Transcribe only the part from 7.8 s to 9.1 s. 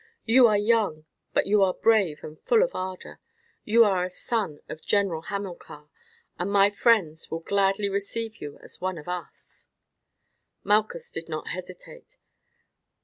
receive you as one of